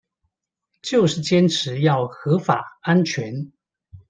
[0.81, 3.51] 就是堅持要合法安全